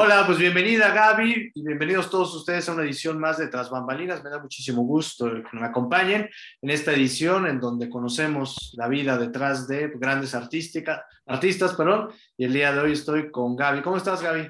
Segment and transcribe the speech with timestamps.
[0.00, 4.22] Hola, pues bienvenida Gaby y bienvenidos todos ustedes a una edición más de Tras Bambalinas.
[4.22, 6.30] Me da muchísimo gusto que me acompañen
[6.62, 11.74] en esta edición en donde conocemos la vida detrás de grandes artística, artistas.
[11.74, 13.82] Perdón, y el día de hoy estoy con Gaby.
[13.82, 14.48] ¿Cómo estás, Gaby?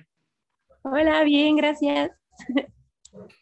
[0.83, 2.11] Hola, bien, gracias.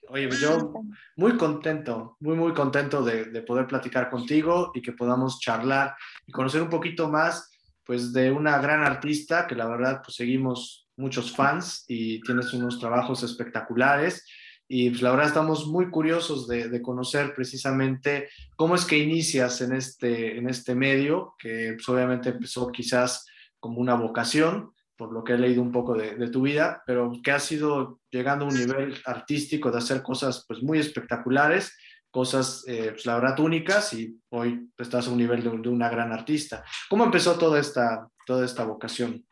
[0.08, 0.74] Oye, pues yo
[1.16, 6.30] muy contento, muy, muy contento de, de poder platicar contigo y que podamos charlar y
[6.30, 7.50] conocer un poquito más
[7.84, 12.78] pues de una gran artista que la verdad pues seguimos muchos fans y tienes unos
[12.78, 14.24] trabajos espectaculares.
[14.68, 19.74] Y pues la verdad estamos muy curiosos de, conocer precisamente cómo es que inicias en
[19.74, 23.26] este, en este medio, que pues obviamente empezó quizás
[23.60, 27.12] como una vocación, por lo que he leído un poco de, de, tu vida, pero
[27.22, 31.76] que ha sido llegando a un nivel artístico de hacer cosas pues muy espectaculares,
[32.16, 35.90] cosas eh, pues, la verdad únicas y hoy estás a un nivel de, de, una
[35.90, 36.64] gran artista.
[36.88, 39.26] ¿Cómo empezó toda esta, toda esta vocación?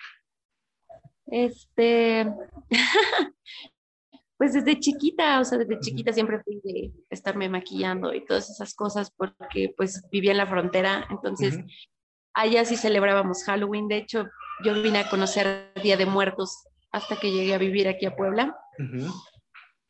[1.27, 2.27] Este,
[4.37, 8.75] pues desde chiquita, o sea, desde chiquita siempre fui de estarme maquillando y todas esas
[8.75, 11.89] cosas porque pues vivía en la frontera, entonces uh -huh.
[12.35, 14.27] allá sí celebrábamos Halloween, de hecho
[14.65, 18.57] yo vine a conocer Día de Muertos hasta que llegué a vivir aquí a Puebla.
[18.79, 19.13] Uh -huh.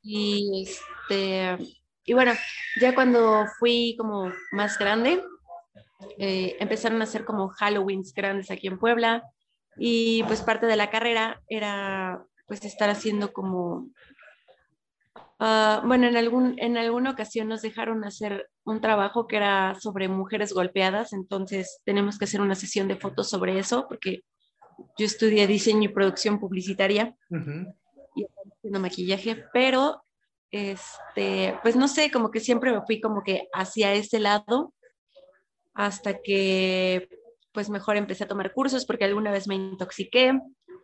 [0.03, 1.59] Y este,
[2.05, 2.33] y bueno,
[2.81, 5.23] ya cuando fui como más grande,
[6.19, 9.23] eh, empezaron a hacer como Halloweens grandes aquí en Puebla
[9.77, 13.89] y pues parte de la carrera era pues estar haciendo como
[15.41, 20.09] uh, bueno en algún en alguna ocasión nos dejaron hacer un trabajo que era sobre
[20.09, 24.23] mujeres golpeadas entonces tenemos que hacer una sesión de fotos sobre eso porque
[24.99, 27.75] yo estudié diseño y producción publicitaria uh -huh.
[28.17, 28.27] y
[28.59, 30.05] haciendo maquillaje pero
[30.51, 34.73] este pues no sé como que siempre me fui como que hacia ese lado
[35.75, 37.09] hasta que
[37.55, 40.39] pues mejor empecé a tomar cursos porque alguna vez me intoxiqué,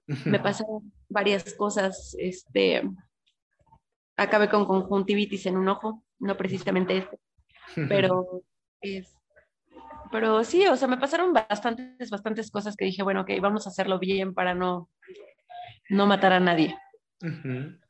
[0.06, 2.88] me pasaron varias cosas, este,
[4.16, 7.18] acabé con conjuntivitis en un ojo, no precisamente este,
[7.88, 8.42] pero,
[8.80, 9.12] es,
[10.12, 13.70] pero sí, o sea, me pasaron bastantes, bastantes cosas que dije, bueno, ok, vamos a
[13.70, 14.88] hacerlo bien para no,
[15.88, 16.76] no matar a nadie.
[17.20, 17.80] Uh -huh.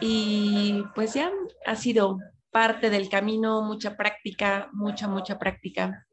[0.00, 1.30] Y pues ya
[1.64, 2.18] ha sido
[2.50, 6.06] parte del camino, mucha práctica, mucha, mucha práctica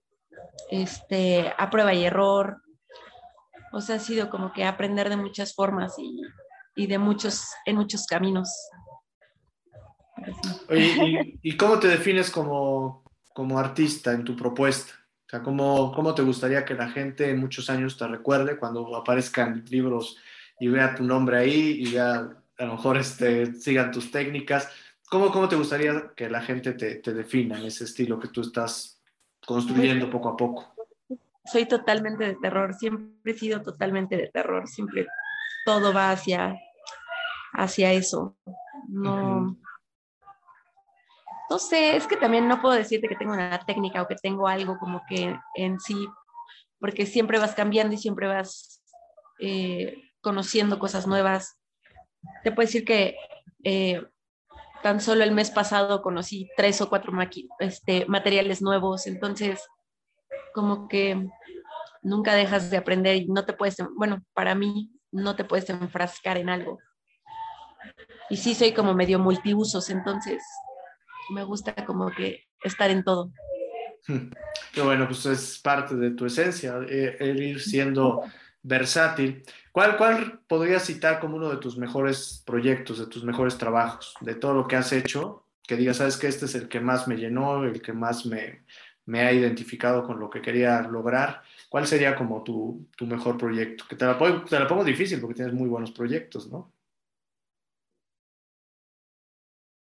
[0.69, 2.61] este, a prueba y error.
[3.73, 6.21] O sea, ha sido como que aprender de muchas formas y,
[6.75, 8.49] y de muchos, en muchos caminos.
[10.69, 13.03] ¿y, ¿y, cómo te defines como,
[13.33, 14.93] como artista en tu propuesta?
[15.25, 18.95] O sea, ¿cómo, ¿cómo te gustaría que la gente en muchos años te recuerde cuando
[18.95, 20.17] aparezcan libros
[20.59, 24.69] y vea tu nombre ahí y vea, a lo mejor este, sigan tus técnicas?
[25.09, 28.41] ¿Cómo, ¿Cómo te gustaría que la gente te, te defina en ese estilo que tú
[28.41, 29.00] estás
[29.45, 30.73] construyendo poco a poco.
[31.45, 35.07] Soy totalmente de terror, siempre he sido totalmente de terror, siempre
[35.65, 36.55] todo va hacia,
[37.53, 38.35] hacia eso.
[38.87, 39.57] No, uh -huh.
[41.49, 44.47] no sé, es que también no puedo decirte que tengo una técnica o que tengo
[44.47, 46.07] algo como que en sí,
[46.79, 48.83] porque siempre vas cambiando y siempre vas
[49.39, 51.57] eh, conociendo cosas nuevas.
[52.43, 53.15] Te puedo decir que
[53.63, 54.03] eh,
[54.83, 57.13] tan solo el mes pasado conocí tres o cuatro
[57.59, 59.61] este, materiales nuevos, entonces
[60.53, 61.27] como que
[62.01, 66.37] nunca dejas de aprender y no te puedes, bueno, para mí no te puedes enfrascar
[66.37, 66.79] en algo.
[68.29, 70.43] Y sí soy como medio multiusos, entonces
[71.33, 73.31] me gusta como que estar en todo.
[74.73, 78.23] Qué bueno, pues es parte de tu esencia, el ir siendo
[78.63, 79.43] versátil.
[79.71, 84.35] ¿Cuál, ¿Cuál podrías citar como uno de tus mejores proyectos, de tus mejores trabajos, de
[84.35, 85.45] todo lo que has hecho?
[85.63, 88.65] Que digas, sabes que este es el que más me llenó, el que más me,
[89.05, 91.41] me ha identificado con lo que quería lograr.
[91.69, 93.85] ¿Cuál sería como tu, tu mejor proyecto?
[93.89, 96.73] Que te la, pongo, pongo difícil porque tienes muy buenos proyectos, ¿no?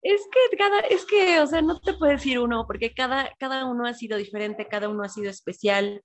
[0.04, 3.66] Es que cada, es que, o sea, no te puedo decir uno, porque cada, cada
[3.66, 6.04] uno ha sido diferente, cada uno ha sido especial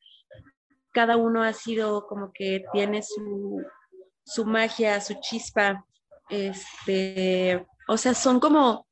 [0.98, 3.64] cada uno ha sido como que tiene su,
[4.24, 5.86] su magia, su chispa.
[6.28, 8.84] Este, o sea, son como,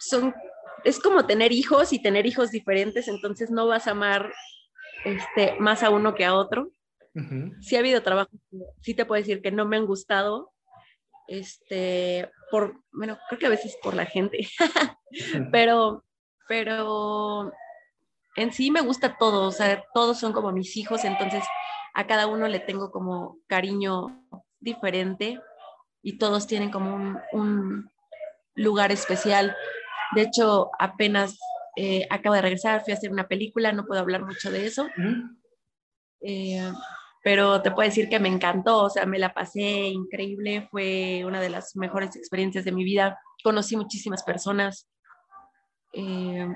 [0.00, 0.34] son,
[0.82, 4.32] es como tener hijos y tener hijos diferentes, entonces no vas a amar
[5.04, 6.72] este, más a uno que a otro.
[7.14, 7.62] Uh -huh.
[7.62, 8.32] Sí ha habido trabajo,
[8.82, 10.52] sí te puedo decir que no me han gustado,
[11.28, 14.40] este, por, bueno, creo que a veces por la gente,
[15.52, 16.04] pero,
[16.48, 17.52] pero
[18.40, 21.44] en sí me gusta todo, o sea, todos son como mis hijos, entonces
[21.94, 24.24] a cada uno le tengo como cariño
[24.60, 25.40] diferente
[26.02, 27.90] y todos tienen como un, un
[28.54, 29.54] lugar especial.
[30.14, 31.38] De hecho, apenas
[31.76, 34.88] eh, acabo de regresar, fui a hacer una película, no puedo hablar mucho de eso.
[36.22, 36.72] Eh,
[37.22, 41.40] pero te puedo decir que me encantó, o sea, me la pasé increíble, fue una
[41.40, 44.88] de las mejores experiencias de mi vida, conocí muchísimas personas,
[45.92, 46.48] eh,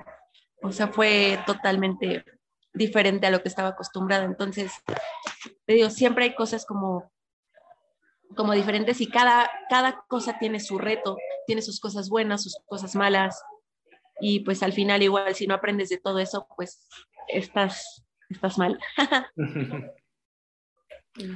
[0.64, 2.24] o sea, fue totalmente
[2.72, 4.72] diferente a lo que estaba acostumbrada, entonces,
[5.66, 7.12] te digo, siempre hay cosas como
[8.34, 11.16] como diferentes y cada, cada cosa tiene su reto,
[11.46, 13.40] tiene sus cosas buenas, sus cosas malas
[14.20, 16.88] y pues al final igual si no aprendes de todo eso, pues
[17.28, 18.78] estás, estás mal.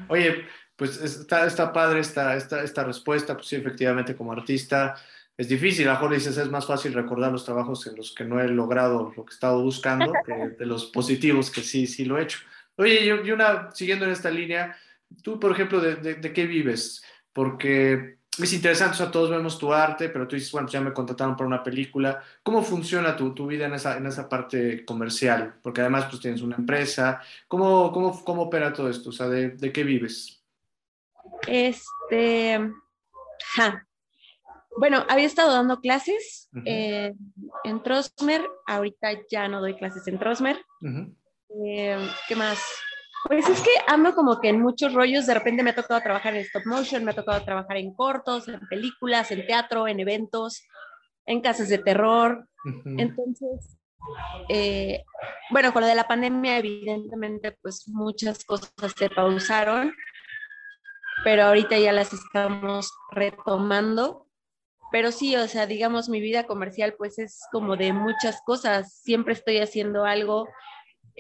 [0.09, 0.45] Oye,
[0.77, 4.97] pues está, está padre esta, esta, esta respuesta, pues sí, efectivamente como artista
[5.39, 8.25] es difícil, a lo mejor dices es más fácil recordar los trabajos en los que
[8.25, 12.05] no he logrado lo que he estado buscando que de los positivos que sí, sí
[12.05, 12.41] lo he hecho.
[12.77, 14.77] Oye, yo, yo una, siguiendo en esta línea,
[15.23, 17.05] tú, por ejemplo, ¿de, de, qué vives?
[17.33, 20.93] Porque es interesante, o sea, todos vemos tu arte, pero tú dices, bueno, ya me
[20.93, 22.21] contrataron para una película.
[22.43, 25.55] ¿Cómo funciona tu, tu vida en esa, en esa parte comercial?
[25.63, 27.21] Porque además, pues tienes una empresa.
[27.47, 29.11] ¿Cómo, cómo, cómo opera todo esto?
[29.11, 30.43] O sea, ¿de, de qué vives?
[31.47, 32.61] Este,
[34.79, 37.13] Bueno, había estado dando clases eh,
[37.65, 40.65] en Trosmer, ahorita ya no doy clases en Trosmer.
[41.65, 41.99] Eh,
[42.29, 42.59] ¿Qué más?
[43.27, 46.35] Pues es que ando como que en muchos rollos, de repente me ha tocado trabajar
[46.35, 50.63] en stop motion, me ha tocado trabajar en cortos, en películas, en teatro, en eventos,
[51.27, 52.49] en casas de terror.
[52.85, 53.77] Entonces,
[54.49, 55.03] eh,
[55.51, 59.93] bueno, con lo de la pandemia, evidentemente, pues muchas cosas se pausaron,
[61.25, 64.28] pero ahorita ya las estamos retomando.
[64.91, 68.93] Pero sí, o sea, digamos, mi vida comercial pues es como de muchas cosas.
[68.93, 70.49] Siempre estoy haciendo algo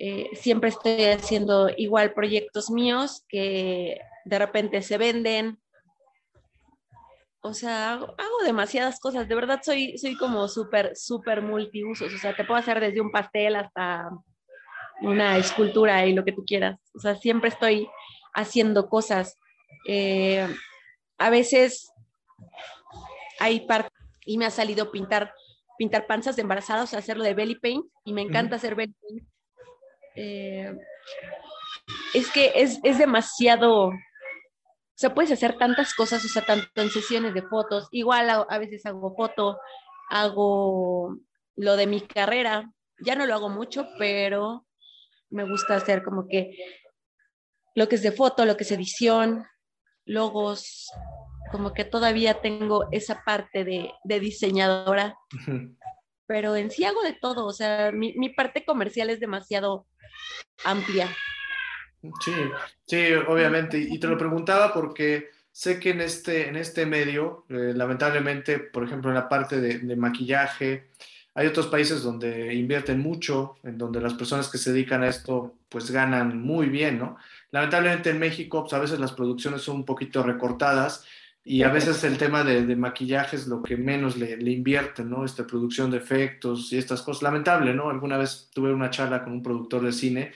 [0.00, 5.58] eh, siempre estoy haciendo igual proyectos míos que de repente se venden.
[7.40, 9.26] O sea, hago, demasiadas cosas.
[9.26, 12.14] De verdad soy, soy como súper, súper multiusos.
[12.14, 14.08] O sea, te puedo hacer desde un pastel hasta
[15.00, 16.78] una escultura y lo que tú quieras.
[16.94, 17.88] O sea, siempre estoy
[18.34, 19.36] haciendo cosas.
[19.88, 20.46] Eh,
[21.18, 21.92] a veces
[23.38, 23.90] hay parte
[24.24, 25.32] y me ha salido pintar
[25.78, 28.94] pintar panzas de embarazadas, o sea, hacerlo de belly paint y me encanta hacer belly
[29.00, 29.28] paint.
[30.16, 30.76] Eh,
[32.12, 33.92] es que es, demasiado, o
[34.96, 38.84] sea, puedes hacer tantas cosas, o sea, tanto en sesiones de fotos, igual a, veces
[38.84, 39.58] hago foto,
[40.10, 41.16] hago
[41.56, 42.70] lo de mi carrera,
[43.00, 44.66] ya no lo hago mucho, pero
[45.30, 46.56] me gusta hacer como que
[47.74, 49.46] lo que es de foto, lo que es edición,
[50.04, 50.90] logos,
[51.50, 55.16] como que todavía tengo esa parte de, de diseñadora,
[56.26, 59.86] pero en sí hago de todo, o sea, mi, mi parte comercial es demasiado
[60.64, 61.08] amplia.
[62.20, 62.32] Sí,
[62.86, 63.78] sí, obviamente.
[63.78, 68.84] Y te lo preguntaba porque sé que en este, en este medio, eh, lamentablemente, por
[68.84, 70.90] ejemplo, en la parte de, maquillaje,
[71.34, 75.54] hay otros países donde invierten mucho, en donde las personas que se dedican a esto
[75.68, 77.16] pues ganan muy bien, ¿no?
[77.50, 81.04] Lamentablemente en México pues, a veces las producciones son un poquito recortadas
[81.50, 85.24] y a veces el tema de, maquillaje es lo que menos le, invierten, ¿no?
[85.24, 87.22] Esta producción de efectos y estas cosas.
[87.22, 87.88] Lamentable, ¿no?
[87.88, 90.32] Alguna vez tuve una charla con un productor de cine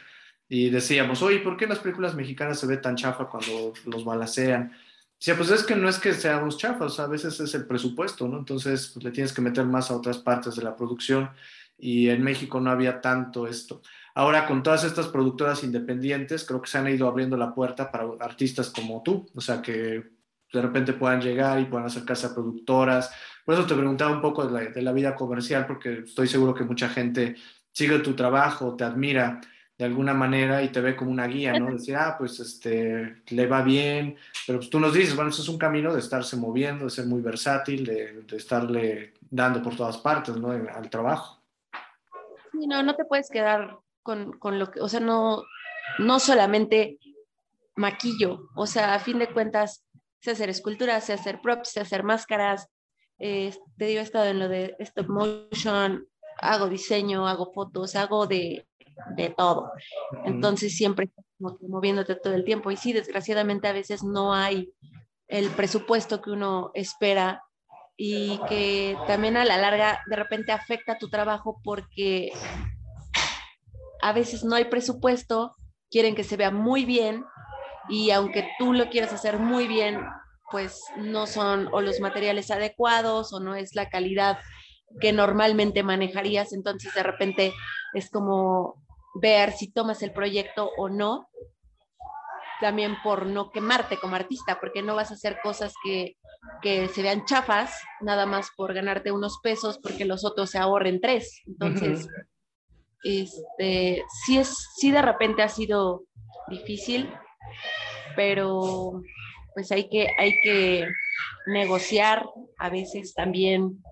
[0.48, 4.72] y decíamos, oye, ¿por qué las películas mexicanas se ve tan chafa cuando los balacean?
[5.18, 8.38] Decía, pues es que no es que seamos chafas, a veces es el presupuesto, ¿no?
[8.38, 11.28] Entonces pues, le tienes que meter más a otras partes de la producción
[11.76, 13.82] y en México no había tanto esto.
[14.14, 18.06] Ahora, con todas estas productoras independientes, creo que se han ido abriendo la puerta para
[18.20, 20.21] artistas como tú, o sea, que
[20.52, 23.12] de repente puedan llegar y puedan acercarse a productoras.
[23.44, 26.54] Por eso te preguntaba un poco de la, de la vida comercial, porque estoy seguro
[26.54, 27.36] que mucha gente
[27.72, 29.40] sigue tu trabajo, te admira
[29.78, 31.72] de alguna manera y te ve como una guía, ¿no?
[31.72, 34.16] Decir, ah, pues este, le va bien,
[34.46, 37.06] pero pues, tú nos dices, bueno, eso es un camino de estarse moviendo, de ser
[37.06, 40.50] muy versátil, de, de estarle dando por todas partes, ¿no?
[40.50, 41.42] Al trabajo.
[42.52, 45.42] Sí, no, no te puedes quedar con, con lo que, o sea, no,
[45.98, 46.98] no solamente
[47.74, 49.84] maquillo, o sea, a fin de cuentas,
[50.22, 52.68] sé hacer esculturas, sé hacer props, sé hacer máscaras,
[53.18, 56.06] eh, te digo, he estado en lo de stop motion,
[56.40, 58.66] hago diseño, hago fotos, hago de,
[59.16, 59.72] de todo.
[60.24, 62.70] Entonces siempre como moviéndote todo el tiempo.
[62.70, 64.72] Y sí, desgraciadamente a veces no hay
[65.28, 67.42] el presupuesto que uno espera
[67.96, 72.32] y que también a la larga de repente afecta tu trabajo porque
[74.00, 75.56] a veces no hay presupuesto,
[75.90, 77.24] quieren que se vea muy bien
[77.88, 80.00] y aunque tú lo quieras hacer muy bien,
[80.50, 84.38] pues no son o los materiales adecuados o no es la calidad
[85.00, 87.52] que normalmente manejarías, entonces de repente
[87.94, 88.82] es como
[89.14, 91.28] ver si tomas el proyecto o no,
[92.60, 96.16] también por no quemarte como artista, porque no vas a hacer cosas que,
[96.62, 101.00] que se vean chafas, nada más por ganarte unos pesos, porque los otros se ahorren
[101.00, 101.42] tres.
[101.46, 102.08] Entonces,
[103.02, 106.04] este, sí, es, sí de repente ha sido
[106.48, 107.12] difícil,
[108.16, 109.02] pero
[109.54, 110.86] pues hay que, hay que
[111.46, 112.26] negociar
[112.58, 113.82] a veces también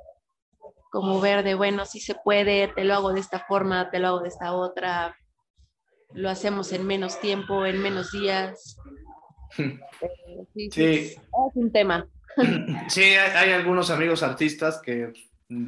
[0.90, 4.08] como ver de, bueno, si se puede, te lo hago de esta forma, te lo
[4.08, 5.16] hago de esta otra,
[6.12, 8.76] lo hacemos en menos tiempo, en menos días.
[10.54, 11.20] sí, Es
[11.54, 12.06] un tema.
[12.88, 15.12] Sí, hay, algunos amigos artistas que,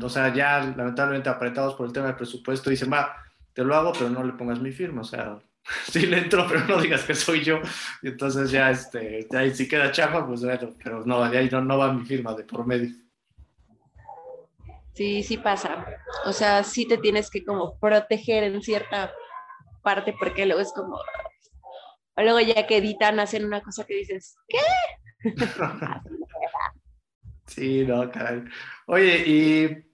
[0.00, 3.16] o sea, ya lamentablemente apretados por el tema del presupuesto, dicen, va,
[3.52, 5.38] te lo hago, pero no le pongas mi firma, o sea,
[5.90, 7.60] sí le entro, pero no digas que soy yo.
[8.02, 11.60] Y entonces ya, este, ahí si queda chafa, pues bueno, pero no, de ahí no,
[11.60, 12.90] no va mi firma de por medio.
[14.94, 15.86] Sí, sí pasa.
[16.26, 19.12] O sea, sí te tienes que como proteger en cierta
[19.82, 20.98] parte porque luego es como...
[22.16, 24.58] luego ya que editan, hacen una cosa que dices, ¿qué?
[27.46, 28.44] sí, no, caray.
[28.86, 29.92] Oye, y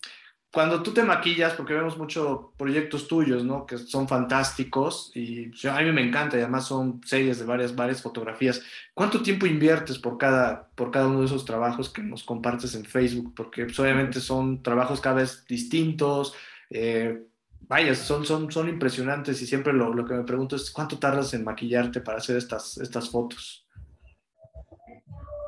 [0.58, 3.64] cuando tú te maquillas, porque vemos muchos proyectos tuyos, ¿no?
[3.64, 8.02] Que son fantásticos y a mí me encanta y además son series de varias, varias
[8.02, 8.60] fotografías.
[8.92, 12.84] ¿Cuánto tiempo inviertes por cada, por cada uno de esos trabajos que nos compartes en
[12.84, 13.34] Facebook?
[13.36, 16.34] Porque pues, obviamente son trabajos cada vez distintos.
[16.70, 17.22] Eh,
[17.60, 21.32] vaya, son, son, son impresionantes y siempre lo, lo, que me pregunto es cuánto tardas
[21.34, 23.64] en maquillarte para hacer estas, estas fotos.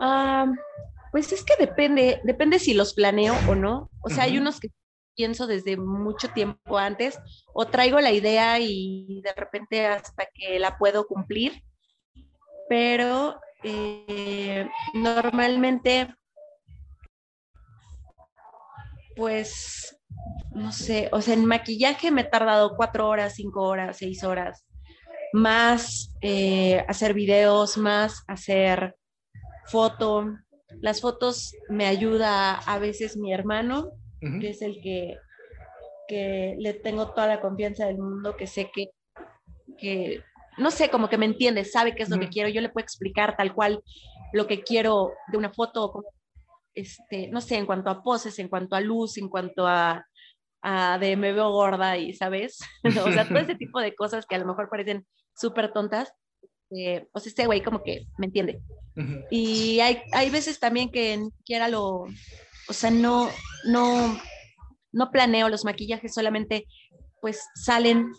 [0.00, 0.46] Ah,
[1.10, 3.90] pues es que depende, depende si los planeo o no.
[4.02, 4.70] O sea, hay unos que
[5.20, 7.18] pienso desde mucho tiempo antes
[7.52, 11.62] o traigo la idea y de repente hasta que la puedo cumplir.
[12.70, 16.08] Pero eh, normalmente,
[19.14, 19.94] pues,
[20.52, 24.64] no sé, o sea, en maquillaje me he tardado cuatro horas, cinco horas, seis horas,
[25.34, 28.96] más eh, hacer videos, más hacer
[29.66, 30.32] foto.
[30.80, 35.16] Las fotos me ayuda a veces mi hermano que es el que,
[36.08, 38.90] que le tengo toda la confianza del mundo, que sé que,
[39.78, 40.22] que
[40.58, 42.84] no sé, como que me entiende, sabe qué es lo que quiero, yo le puedo
[42.84, 43.82] explicar tal cual
[44.32, 46.04] lo que quiero de una foto,
[46.74, 50.04] este, no sé, en cuanto a poses, en cuanto a luz, en cuanto a,
[50.62, 52.58] a de me veo gorda y, ¿sabes?
[52.84, 56.12] o sea, todo ese tipo de cosas que a lo mejor parecen súper tontas,
[56.70, 58.60] eh, o sea, este güey como que me entiende.
[59.30, 62.04] Y hay, hay veces también que ni siquiera lo,
[62.70, 63.28] o sea, no,
[63.64, 64.16] no,
[64.92, 66.66] no planeo los maquillajes, solamente
[67.20, 68.12] pues salen,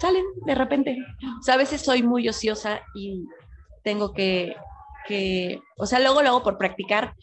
[0.00, 0.96] salen de repente.
[1.38, 3.24] O sea, a veces soy muy ociosa y
[3.82, 4.56] tengo que,
[5.06, 7.14] que, o sea, luego lo hago por practicar,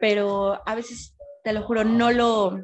[0.00, 1.14] pero a veces,
[1.44, 2.58] te lo juro, no lo,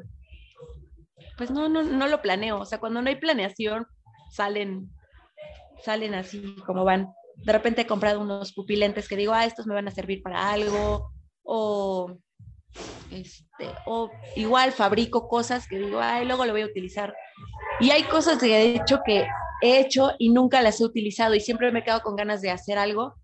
[1.37, 2.59] pues no, no, no lo planeo.
[2.59, 3.85] O sea, cuando no hay planeación,
[4.31, 4.89] salen,
[5.83, 7.13] salen así como van.
[7.35, 10.51] De repente he comprado unos pupilentes que digo, ah, estos me van a servir para
[10.51, 11.11] algo,
[11.43, 12.17] o
[13.11, 17.15] este, o igual fabrico cosas que digo, ay, luego lo voy a utilizar.
[17.79, 19.27] Y hay cosas que de hecho que
[19.61, 22.51] he hecho y nunca las he utilizado y siempre me he quedado con ganas de
[22.51, 23.15] hacer algo,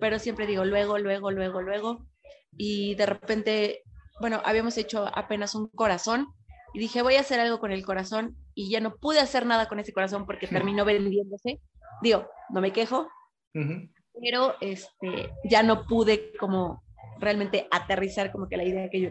[0.00, 2.06] pero siempre digo luego, luego, luego, luego.
[2.56, 3.82] Y de repente,
[4.20, 6.28] bueno, habíamos hecho apenas un corazón
[6.74, 9.68] y dije, voy a hacer algo con el corazón y ya no pude hacer nada
[9.68, 11.60] con ese corazón porque terminó vendiéndose.
[12.02, 13.08] Digo, no me quejo,
[14.20, 16.82] pero este, ya no pude como
[17.18, 19.10] realmente aterrizar como que la idea que yo,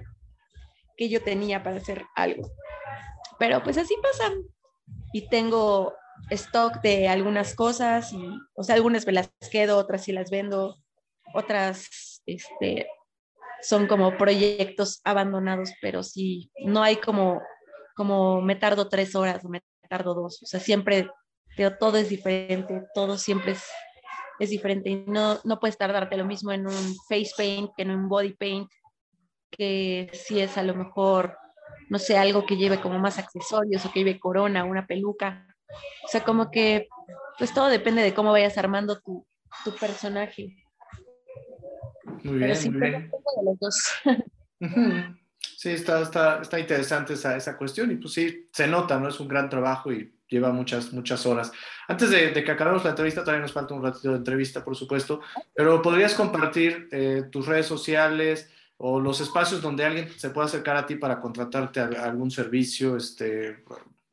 [0.96, 2.50] que yo tenía para hacer algo.
[3.40, 4.34] Pero pues así pasa.
[5.14, 5.94] Y tengo
[6.30, 8.12] stock de algunas cosas,
[8.56, 10.78] o sea, algunas me las quedo, otras sí las vendo,
[11.34, 12.88] otras este,
[13.62, 17.42] son como proyectos abandonados, pero sí, no hay como,
[17.96, 21.10] como me tardo tres horas o me tardo dos, o sea, siempre,
[21.56, 23.64] pero todo es diferente, todo siempre es
[24.39, 27.91] es diferente y no, no puedes tardarte lo mismo en un face paint que en
[27.91, 28.70] un body paint,
[29.50, 31.38] que si es a lo mejor,
[31.89, 35.48] no sé, algo que lleve como más accesorios o que lleve corona, una peluca.
[36.06, 36.88] O sea, como que,
[37.38, 39.25] pues todo depende de cómo vayas armando tu,
[39.63, 40.56] tu personaje.
[42.24, 43.12] Muy bien, muy bien.
[43.12, 43.94] De los dos.
[45.58, 49.08] Sí, está, está, está interesante esa, esa cuestión y pues sí, se nota, ¿no?
[49.10, 51.51] Es un gran trabajo y lleva muchas, muchas horas.
[51.88, 55.22] Antes de, que acabemos la entrevista, todavía nos falta un ratito de entrevista, por supuesto,
[55.53, 60.77] pero ¿podrías compartir eh, tus redes sociales o los espacios donde alguien se pueda acercar
[60.77, 63.63] a ti para contratarte a, algún servicio este,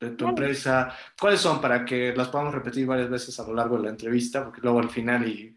[0.01, 0.97] de tu empresa?
[1.21, 4.45] ¿Cuáles son para que las podamos repetir varias veces a lo largo de la entrevista?
[4.45, 5.55] Porque luego al final y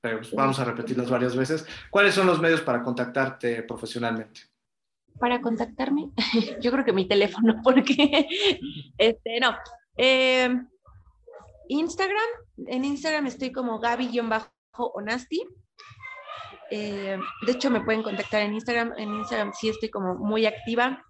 [0.00, 1.66] pues, vamos a repetirlas varias veces.
[1.90, 4.42] ¿Cuáles son los medios para contactarte profesionalmente?
[5.18, 6.10] Para contactarme,
[6.60, 8.26] yo creo que mi teléfono, porque
[8.96, 9.56] este, no,
[9.98, 10.48] eh,
[11.68, 12.28] Instagram,
[12.66, 15.46] en Instagram estoy como Gaby-Onasti.
[16.70, 18.94] Eh, de hecho, me pueden contactar en Instagram.
[18.96, 21.04] En Instagram sí estoy como muy activa.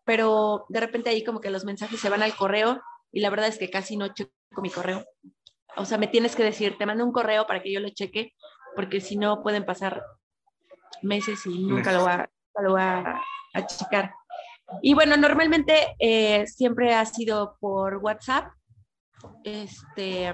[0.05, 3.47] pero de repente ahí como que los mensajes se van al correo y la verdad
[3.47, 5.05] es que casi no checo mi correo.
[5.75, 8.33] O sea, me tienes que decir, te mando un correo para que yo lo cheque,
[8.77, 10.05] porque si no pueden pasar
[11.01, 12.29] meses y nunca lo va,
[12.61, 13.19] lo va
[13.55, 14.13] a checar.
[14.83, 18.51] Y bueno, normalmente eh, siempre ha sido por WhatsApp.
[19.43, 20.31] Este,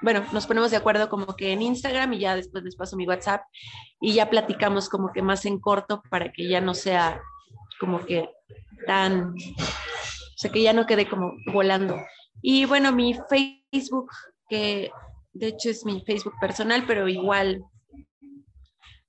[0.00, 3.06] bueno, nos ponemos de acuerdo como que en Instagram y ya después les paso mi
[3.06, 3.42] WhatsApp
[4.00, 7.20] y ya platicamos como que más en corto para que ya no sea
[7.78, 8.30] como que
[8.86, 11.98] tan, o sea, que ya no quede como volando.
[12.40, 14.10] Y bueno, mi Facebook,
[14.48, 14.90] que
[15.34, 17.62] de hecho es mi Facebook personal, pero igual,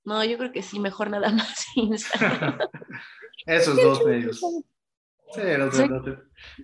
[0.04, 2.58] no, yo creo que sí, mejor nada más Instagram.
[3.46, 4.40] Esos dos medios.
[5.32, 5.40] Sí,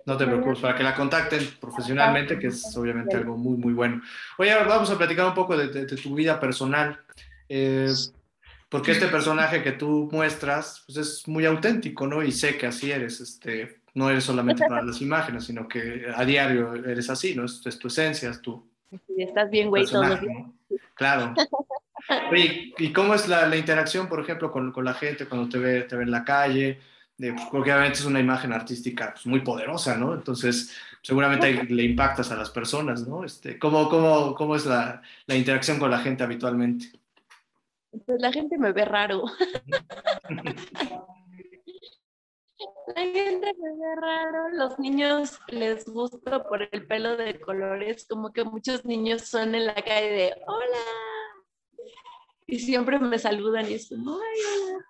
[0.07, 4.01] no te, preocupes, para que la contacten profesionalmente, que es obviamente algo muy, muy bueno.
[4.39, 7.01] Oye, vamos a platicar un poco de, tu vida personal.
[7.49, 7.93] Eh,
[8.69, 12.23] porque este personaje que tú muestras pues es muy auténtico, ¿no?
[12.23, 16.25] Y sé que así eres, este, no eres solamente para las imágenes, sino que a
[16.25, 17.45] diario eres así, ¿no?
[17.47, 18.71] Es, tu esencia, es tu...
[19.17, 20.21] estás bien, güey, todos los
[20.95, 21.35] Claro.
[22.31, 25.59] Oye, ¿y cómo es la, la interacción, por ejemplo, con, con, la gente cuando te
[25.59, 26.81] ve, te ve en la calle?
[27.17, 30.15] De, porque obviamente es una imagen artística pues, muy poderosa, ¿no?
[30.15, 33.25] Entonces, seguramente le impactas a las personas, ¿no?
[33.25, 36.87] Este, ¿cómo, cómo, cómo es la, la interacción con la gente habitualmente?
[38.07, 39.25] Pues la gente me ve raro.
[42.97, 48.33] La gente me ve raro, los niños les gusta por el pelo de colores, como
[48.33, 51.20] que muchos niños son en la calle de hola.
[52.51, 54.85] Y siempre me saludan y es como, ay, hola.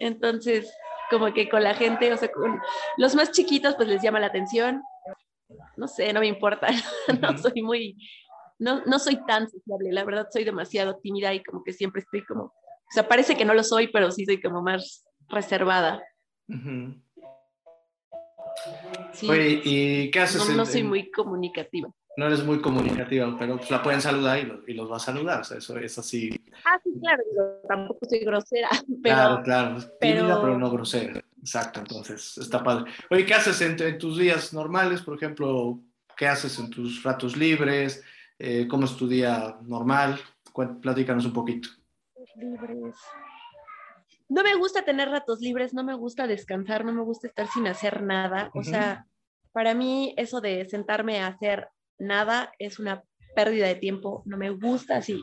[0.00, 0.72] Entonces,
[1.10, 2.60] como que con la gente, o sea, con
[2.96, 4.82] los más chiquitos, pues les llama la atención.
[5.76, 6.68] No sé, no me importa,
[7.20, 7.96] no soy muy,
[8.58, 12.24] no, no soy tan sociable, la verdad soy demasiado tímida y como que siempre estoy
[12.24, 16.02] como, o sea, parece que no lo soy, pero sí soy como más reservada.
[19.28, 20.48] Oye, ¿y qué haces?
[20.48, 21.88] No, no soy muy comunicativa.
[22.16, 25.44] No eres muy comunicativa, pero pues la pueden saludar y, los va a saludar, o
[25.44, 26.30] sea, eso es así.
[26.64, 27.22] Ah, sí, claro,
[27.68, 28.68] tampoco soy grosera.
[29.02, 30.58] Pero, claro, claro, tímida pero...
[30.58, 32.90] no grosera, exacto, entonces está padre.
[33.10, 35.80] Oye, ¿qué haces en tus días normales, por ejemplo?
[36.16, 38.02] ¿Qué haces en tus ratos libres?
[38.38, 40.20] Eh, cómo es tu día normal.
[40.80, 41.68] Platícanos un poquito.
[42.36, 42.94] Libres.
[44.28, 47.66] No me gusta tener ratos libres, no me gusta descansar, no me gusta estar sin
[47.66, 48.50] hacer nada.
[48.54, 49.06] O sea,
[49.52, 53.02] para mí eso de sentarme a hacer nada es una
[53.34, 55.22] pérdida de tiempo, no me gusta así.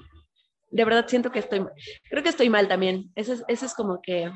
[0.70, 1.66] De verdad siento que estoy,
[2.10, 3.12] creo que estoy mal también.
[3.16, 4.32] Eso es, eso es como que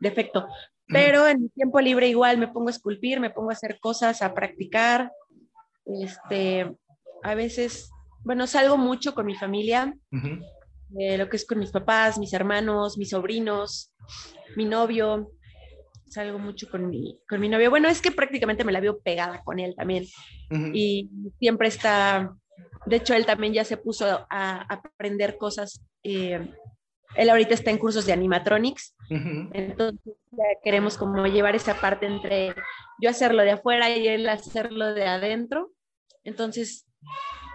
[0.00, 0.46] defecto.
[0.86, 4.22] Pero en mi tiempo libre igual me pongo a esculpir, me pongo a hacer cosas,
[4.22, 5.12] a practicar.
[5.84, 6.74] Este,
[7.22, 7.90] a veces,
[8.24, 9.94] bueno, salgo mucho con mi familia,
[10.98, 13.92] eh, lo que es con mis papás, mis hermanos, mis sobrinos,
[14.56, 15.30] mi novio,
[16.10, 17.70] salgo mucho con mi, con mi novio.
[17.70, 20.04] Bueno, es que prácticamente me la veo pegada con él también.
[20.72, 22.34] Y siempre está,
[22.86, 25.84] de hecho, él también ya se puso a, aprender cosas.
[26.02, 26.48] Eh,
[27.16, 32.54] él ahorita está en cursos de animatronics, entonces ya queremos como llevar esa parte entre
[33.00, 35.70] yo hacerlo de afuera y él hacerlo de adentro.
[36.24, 36.86] Entonces,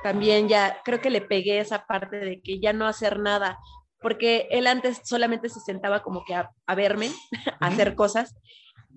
[0.02, 3.60] también ya creo que le pegué esa parte de que ya no hacer nada,
[4.04, 7.10] porque él antes solamente se sentaba como que a, verme,
[7.60, 8.36] a hacer cosas,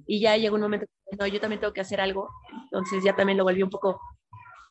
[0.07, 0.87] y ya llegó un momento
[1.19, 2.29] no, yo también tengo que hacer algo,
[2.65, 4.01] entonces ya también lo volví un poco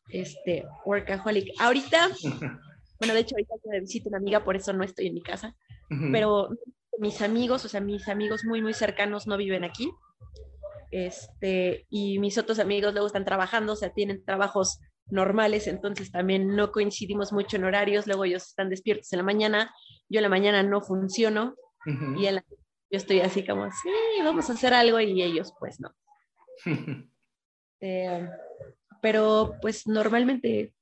[0.08, 1.48] este, workaholic.
[1.58, 2.10] Ahorita,
[3.00, 5.56] bueno, de hecho ahorita me visita una amiga, por eso no estoy en mi casa,
[6.12, 6.50] pero
[6.98, 9.90] mis amigos, o sea, mis amigos muy, muy cercanos no viven aquí,
[10.90, 16.56] este, y mis otros amigos luego están trabajando, o sea, tienen trabajos normales, entonces también
[16.56, 19.74] no coincidimos mucho en horarios, luego ellos están despiertos en la mañana,
[20.08, 21.54] yo en la mañana no funciono
[22.16, 22.44] y en la,
[22.90, 23.88] yo estoy así como, sí,
[24.22, 25.90] vamos a hacer algo y ellos pues no.
[27.78, 28.26] Eh,
[29.02, 30.72] pero pues normalmente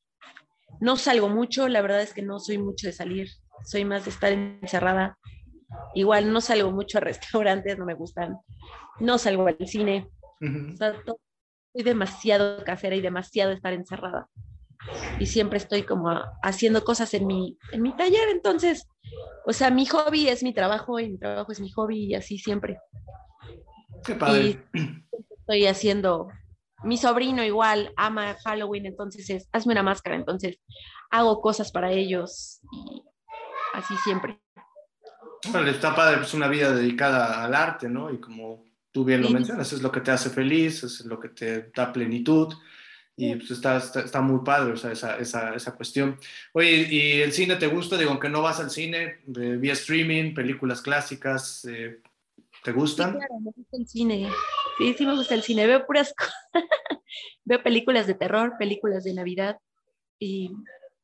[0.81, 3.29] no salgo mucho, la verdad es que no soy mucho de salir,
[3.65, 5.19] soy más de estar encerrada.
[5.95, 8.39] Igual no salgo mucho a restaurantes, no me gustan,
[9.01, 10.09] no salgo al cine.
[10.41, 10.95] o sea,
[11.73, 14.29] soy demasiado casera y demasiado estar encerrada.
[15.19, 16.11] Y siempre estoy como
[16.43, 18.87] haciendo cosas en mi, en mi taller, entonces,
[19.47, 22.39] o sea, mi hobby es mi trabajo y mi trabajo es mi hobby y así
[22.39, 22.79] siempre.
[24.05, 24.63] Qué padre.
[25.39, 26.29] estoy haciendo,
[26.83, 30.59] mi sobrino igual ama Halloween, entonces es, hazme una máscara, entonces
[31.11, 33.03] hago cosas para ellos y
[33.73, 34.41] así siempre.
[35.51, 38.11] Bueno, está padre, es una vida dedicada al arte, ¿no?
[38.11, 41.29] Y como tú bien lo mencionas, es lo que te hace feliz, es lo que
[41.29, 42.55] te da plenitud
[43.17, 46.19] y pues está, está, muy padre o sea, esa, esa, esa, cuestión.
[46.53, 47.97] Oye, ¿y el cine te gusta?
[47.97, 52.01] Digo, aunque no vas al cine, vía streaming, películas clásicas, eh,
[52.65, 53.13] ¿te gustan?
[53.13, 54.29] Sí, claro, me gusta el cine.
[54.79, 55.67] Sí, sí me gusta el cine.
[55.67, 56.35] Veo puras cosas.
[57.45, 59.59] Veo películas de terror, películas de Navidad
[60.19, 60.51] y,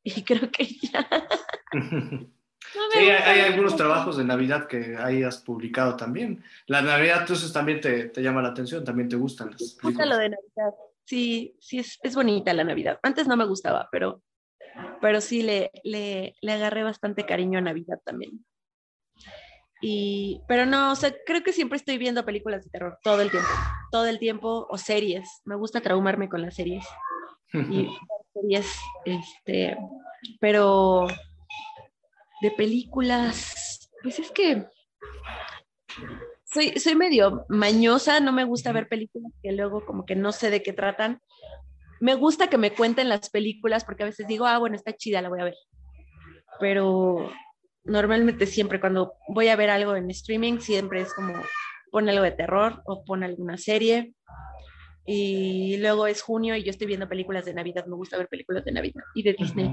[0.03, 1.07] y creo que ya.
[2.93, 6.43] sí, hay, algunos trabajos de Navidad que hayas publicado también.
[6.67, 10.07] La Navidad, entonces también te, te llama la atención, también te gustan las Me gusta
[10.07, 10.75] lo de Navidad.
[11.11, 13.01] Sí, sí, es, es, bonita la Navidad.
[13.03, 14.23] Antes no me gustaba, pero,
[15.01, 18.47] pero sí le, le, le agarré bastante cariño a Navidad también.
[19.83, 23.31] Y, pero no, o sea, creo que siempre estoy viendo películas de terror todo el
[23.33, 23.49] tiempo,
[23.91, 25.41] todo el tiempo, o series.
[25.45, 26.87] Me gusta traumarme con las series.
[27.55, 27.89] Y
[28.33, 28.73] series,
[29.05, 29.77] este,
[30.39, 31.09] pero
[32.41, 34.65] de películas, pues es que
[36.53, 40.51] soy, soy medio mañosa, no me gusta ver películas que luego como que no sé
[40.51, 41.21] de qué tratan.
[42.01, 45.23] Me gusta que me cuenten las películas porque a veces digo, ah, bueno, está chida,
[45.23, 45.55] la voy a ver.
[46.59, 47.31] Pero
[47.85, 51.35] normalmente siempre cuando voy a ver algo en streaming, siempre es como
[51.91, 54.15] pone algo de terror o pone alguna serie.
[55.07, 58.65] Y luego es junio y yo estoy viendo películas de Navidad, me gusta ver películas
[58.65, 59.73] de Navidad y de Disney.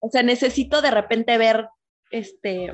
[0.00, 1.66] O sea, necesito de repente ver
[2.14, 2.72] este,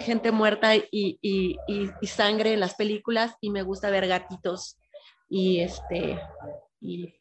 [0.00, 4.76] gente muerta y, y, y, sangre en las películas y me gusta ver gatitos
[5.28, 6.18] y, este,
[6.80, 7.14] y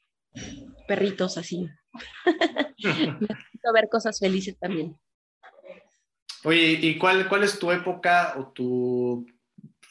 [0.87, 1.69] perritos así.
[2.77, 4.97] necesito ver cosas felices también.
[6.43, 9.25] Oye, ¿y cuál, cuál es tu época o tu,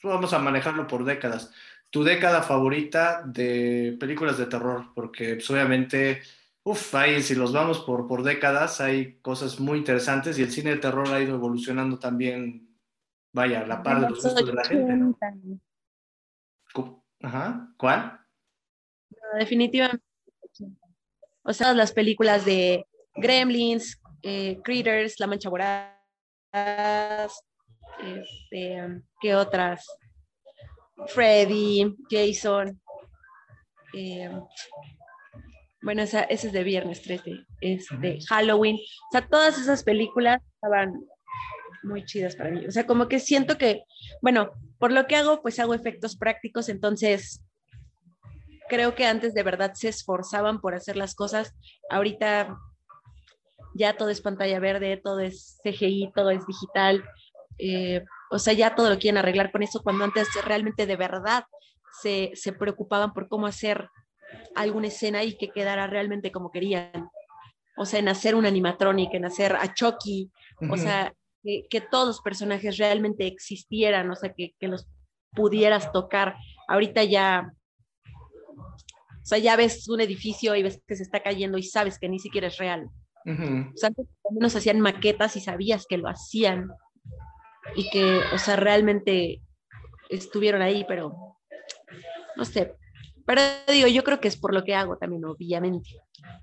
[0.02, 1.52] vamos a manejarlo por décadas,
[1.90, 4.86] tu década favorita de películas de terror?
[4.94, 6.22] Porque pues, obviamente,
[6.64, 10.70] uff, ahí si los vamos por, por décadas, hay cosas muy interesantes y el cine
[10.70, 12.76] de terror ha ido evolucionando también,
[13.32, 15.16] vaya, a la par de los gustos de la gente.
[17.20, 18.18] Ajá, ¿cuál?
[19.38, 20.04] definitivamente.
[21.44, 25.90] O sea, las películas de Gremlins, eh, Critters, La Mancha Voraz,
[28.00, 29.86] este, ¿qué otras?
[31.08, 32.80] Freddy, Jason.
[33.94, 34.30] Eh,
[35.82, 38.76] bueno, esa, ese es de viernes 13, es de Halloween.
[38.76, 40.94] O sea, todas esas películas estaban
[41.82, 42.64] muy chidas para mí.
[42.66, 43.84] O sea, como que siento que,
[44.20, 47.42] bueno, por lo que hago, pues hago efectos prácticos, entonces
[48.68, 51.54] creo que antes de verdad se esforzaban por hacer las cosas.
[51.90, 52.56] Ahorita
[53.74, 57.04] ya todo es pantalla verde, todo es CGI, todo es digital.
[57.58, 61.44] Eh, o sea, ya todo lo quieren arreglar con eso cuando antes realmente de verdad
[62.00, 63.88] se, se preocupaban por cómo hacer
[64.54, 67.08] alguna escena y que quedara realmente como querían.
[67.76, 70.30] O sea, en hacer un animatronic, en hacer a Chucky,
[70.70, 74.86] o sea, que, que, todos los personajes realmente existieran, o sea, que, que los
[75.32, 76.36] pudieras tocar.
[76.68, 77.52] Ahorita ya,
[78.56, 82.08] o sea, ya ves un edificio y ves que se está cayendo y sabes que
[82.08, 82.90] ni siquiera es real.
[83.24, 86.70] O sea, antes menos hacían maquetas y sabías que lo hacían
[87.76, 89.40] y que, o sea, realmente
[90.10, 91.38] estuvieron ahí, pero
[92.36, 92.74] no sé.
[93.26, 95.90] Pero digo, yo creo que es por lo que hago también, obviamente.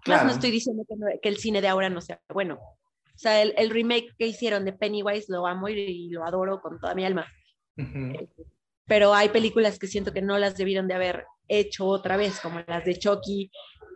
[0.04, 0.26] Claro.
[0.26, 0.84] no estoy diciendo
[1.22, 2.56] que, el cine de ahora no sea bueno.
[2.56, 6.80] O sea, el, el, remake que hicieron de Pennywise lo amo y, lo adoro con
[6.80, 7.28] toda mi alma.
[8.86, 12.62] Pero hay películas que siento que no las debieron de haber hecho otra vez, como
[12.65, 13.52] las de Chucky,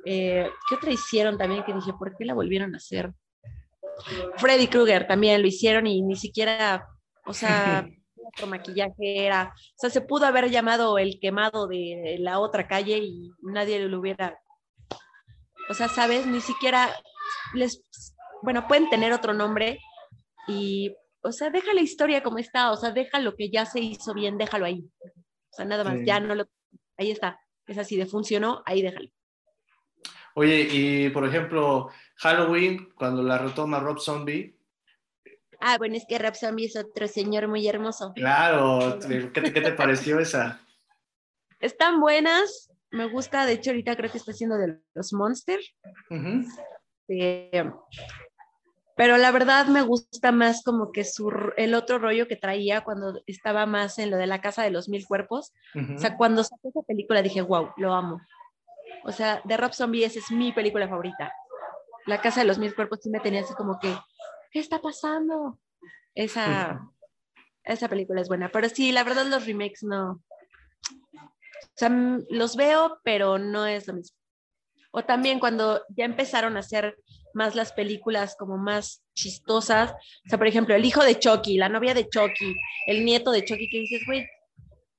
[0.06, 3.14] eh, ¿Qué otra hicieron también que dije, ¿por qué la volvieron a hacer?
[4.38, 6.88] Freddy Krueger también lo hicieron y ni siquiera,
[7.26, 7.88] o sea,
[8.28, 12.98] otro maquillaje era, o sea, se pudo haber llamado el quemado de la otra calle
[12.98, 14.40] y nadie lo hubiera,
[15.70, 16.90] o sea, sabes, ni siquiera
[17.54, 17.84] les,
[18.42, 19.80] bueno, pueden tener otro nombre
[20.48, 23.80] y, o sea, deja la historia como está, o sea, deja lo que ya se
[23.80, 24.86] hizo bien, déjalo ahí.
[25.06, 26.46] O sea, nada más, ya no lo,
[26.98, 29.10] ahí está, es así de funcionó, ahí déjalo.
[30.36, 34.58] Oye, y por ejemplo, Halloween, cuando la retoma Rob Zombie.
[35.66, 38.12] Ah, bueno, es que Rob Zombie es otro señor muy hermoso.
[38.16, 40.60] Claro, ¿qué te, qué te pareció esa?
[41.62, 45.74] Están buenas, me gusta, de hecho ahorita creo que está haciendo de los Monsters.
[47.08, 47.72] eh,
[48.98, 53.22] pero la verdad me gusta más como que su, el otro rollo que traía cuando
[53.26, 55.54] estaba más en lo de la casa de los mil cuerpos.
[55.96, 58.20] O sea, cuando sacó esa película dije, wow, lo amo.
[59.06, 61.32] O sea, de Rob Zombie esa es mi película favorita.
[62.06, 63.96] La Casa de los Mil Cuerpos sí me tenía así como que,
[64.54, 65.60] ¿qué está pasando?
[66.16, 66.88] Esa,
[67.64, 68.50] esa película es buena.
[68.50, 70.22] Pero sí, la verdad los remakes no.
[70.22, 71.90] O sea,
[72.30, 74.16] los veo, pero no es lo mismo.
[74.92, 76.96] O también cuando ya empezaron a hacer
[77.34, 79.92] más las películas como más chistosas.
[79.92, 83.44] O sea, por ejemplo, el hijo de Chucky, la novia de Chucky, el nieto de
[83.44, 84.28] Chucky, que dices, güey,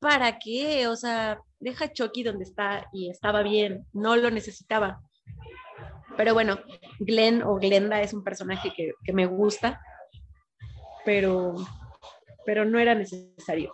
[0.01, 0.89] ¿para qué?
[0.89, 5.01] O sea, deja Chucky donde está y estaba bien, no lo necesitaba.
[6.17, 6.59] Pero bueno,
[7.01, 9.81] Glenn o Glenda es un personaje que, que me gusta,
[11.05, 11.55] pero,
[12.47, 13.73] pero no era necesario.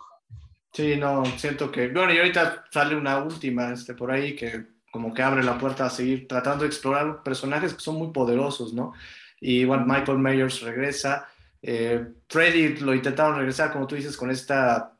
[0.73, 5.13] Sí, no, siento que, bueno, y ahorita sale una última, este, por ahí que como
[5.13, 8.93] que abre la puerta a seguir tratando de explorar personajes que son muy poderosos, ¿no?
[9.39, 11.27] Y bueno, Michael Myers regresa.
[11.61, 14.93] Eh, Freddy lo intentaron regresar, como tú dices, con esta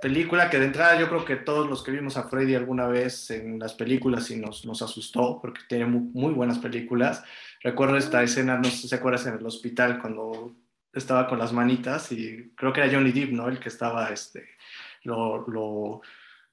[0.00, 3.30] película que de entrada yo creo que todos los que vimos a Freddy alguna vez
[3.30, 7.24] en las películas y nos, nos asustó, porque tiene muy, buenas películas.
[7.62, 10.54] Recuerdo esta escena, no sé si se acuerdas, en el hospital cuando
[10.92, 13.48] estaba con las manitas y creo que era Johnny Depp, ¿no?
[13.48, 14.46] El que estaba, este,
[15.04, 16.02] lo, lo,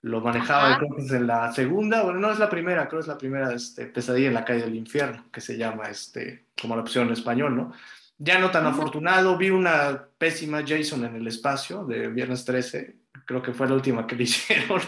[0.02, 3.04] lo manejaba, creo que es en la segunda, bueno, no es la primera, creo que
[3.04, 6.76] es la primera, este, Pesadilla en la calle del infierno, que se llama, este, como
[6.76, 7.74] la opción en español, ¿no?
[8.18, 12.96] Ya no tan afortunado, vi una pésima Jason en el espacio de Viernes 13,
[13.30, 14.82] creo que fue la última que le hicieron,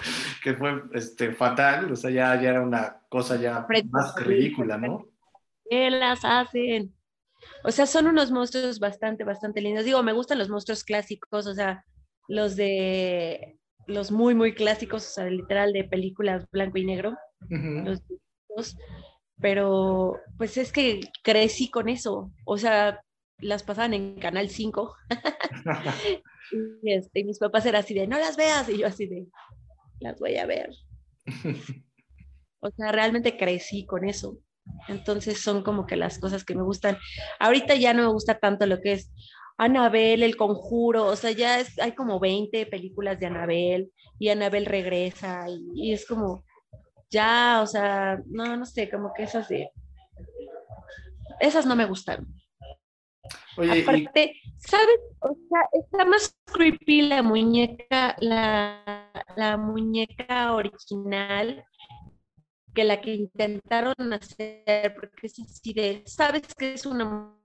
[0.43, 5.07] que fue este, fatal, o sea, ya, ya era una cosa ya más ridícula, ¿no?
[5.69, 6.91] ¿Qué las hacen?
[7.63, 9.85] O sea, son unos monstruos bastante, bastante lindos.
[9.85, 11.85] Digo, me gustan los monstruos clásicos, o sea,
[12.27, 17.15] los de los muy, muy clásicos, o sea, literal de películas blanco y negro,
[17.47, 18.01] los
[19.39, 23.01] pero pues es que crecí con eso, o sea,
[23.39, 24.95] las pasaban en Canal 5
[26.51, 29.27] y, este, mis papás eran así de, no las veas, y yo así de,
[29.99, 30.69] las voy a ver.
[32.59, 34.37] o sea, realmente crecí con eso.
[34.87, 36.97] Entonces son como que las cosas que me gustan.
[37.39, 39.11] Ahorita ya no me gusta tanto lo que es
[39.57, 44.65] Anabel, El Conjuro, o sea, ya es, hay como 20 películas de Anabel y Anabel
[44.65, 46.43] regresa y, es como,
[47.09, 49.69] ya, o sea, no, no sé, como que esas de,
[51.39, 52.27] esas no me gustan.
[53.57, 54.99] Oye, Aparte, ¿sabes?
[55.19, 61.63] O sea, está más creepy la muñeca, la, la muñeca original
[62.73, 67.35] que la que intentaron hacer, porque es así de, ¿sabes que es una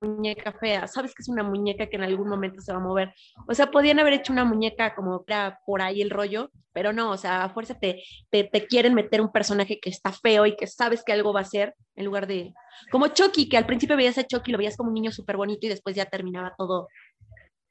[0.00, 3.14] muñeca fea, sabes que es una muñeca que en algún momento se va a mover.
[3.46, 7.10] O sea, podían haber hecho una muñeca como era por ahí el rollo, pero no,
[7.10, 10.66] o sea, a fuerza te, te, quieren meter un personaje que está feo y que
[10.66, 12.52] sabes que algo va a ser, en lugar de,
[12.90, 15.66] como Chucky, que al principio veías a Chucky, lo veías como un niño súper bonito
[15.66, 16.88] y después ya terminaba todo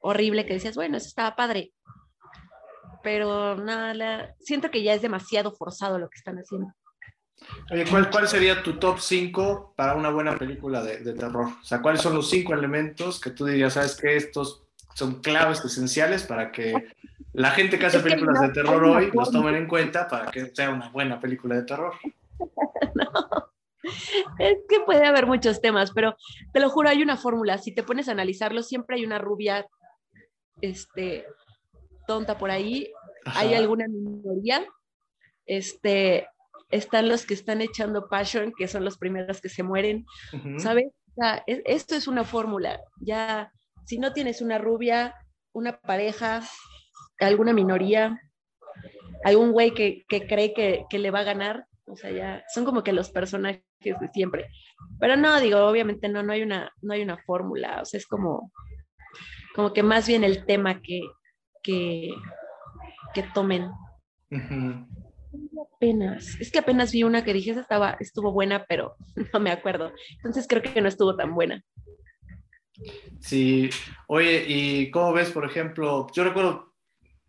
[0.00, 1.72] horrible, que decías, bueno, eso estaba padre.
[3.02, 6.68] Pero nada, siento que ya es demasiado forzado lo que están haciendo.
[7.70, 11.46] Oye, ¿cuál, ¿cuál sería tu top 5 para una buena película de, de, terror?
[11.60, 14.62] O sea, ¿cuáles son los cinco elementos que tú dirías, sabes que estos
[14.94, 16.74] son claves esenciales para que
[17.32, 20.70] la gente que hace películas de terror hoy los tomen en cuenta para que sea
[20.70, 21.94] una buena película de terror?
[22.94, 23.50] no.
[24.38, 26.16] Es que puede haber muchos temas, pero
[26.52, 27.58] te lo juro, hay una fórmula.
[27.58, 29.66] Si te pones a analizarlo, siempre hay una rubia
[30.60, 31.26] este,
[32.06, 32.92] tonta por ahí,
[33.24, 34.66] hay alguna minoría,
[35.46, 36.28] este,
[36.70, 40.06] están los que están echando passion, que son los primeros que se mueren,
[40.58, 40.86] ¿sabes?
[41.46, 42.80] esto es una fórmula.
[43.00, 43.52] Ya,
[43.84, 45.14] si no tienes una rubia,
[45.52, 46.42] una pareja,
[47.18, 48.20] alguna minoría,
[49.24, 52.92] algún güey que, cree que, le va a ganar, o sea, ya son como que
[52.92, 54.48] los personajes de siempre.
[54.98, 58.06] Pero no, digo, obviamente no, no hay una, no hay una fórmula, o sea, es
[58.06, 58.52] como,
[59.54, 61.02] como que más bien el tema que,
[61.62, 62.10] que,
[63.12, 63.70] que tomen
[65.74, 68.96] apenas, es que apenas vi una que dije, estaba, estuvo buena, pero
[69.32, 69.92] no me acuerdo.
[70.16, 71.64] Entonces creo que no estuvo tan buena.
[73.20, 73.68] Sí,
[74.06, 76.06] oye, ¿y cómo ves, por ejemplo?
[76.14, 76.72] Yo recuerdo,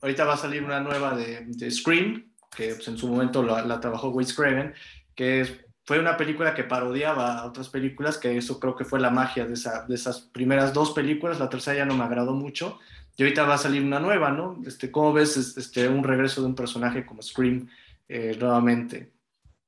[0.01, 4.09] ahorita va a salir una nueva de, Scream, que pues, en su momento la, trabajó
[4.09, 4.73] Wes Craven,
[5.13, 9.09] que fue una película que parodiaba a otras películas, que eso creo que fue la
[9.09, 9.55] magia de,
[9.87, 12.79] de esas primeras dos películas, la tercera ya no me agradó mucho,
[13.17, 14.59] y ahorita va a salir una nueva, ¿no?
[14.65, 17.67] Este, ¿Cómo ves este, un regreso de un personaje como Scream
[18.11, 19.13] eh, nuevamente.